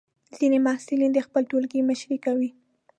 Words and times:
ځینې 0.37 0.57
محصلین 0.65 1.11
د 1.13 1.19
خپل 1.27 1.41
ټولګي 1.49 1.79
مشري 1.89 2.17
کوي. 2.25 2.49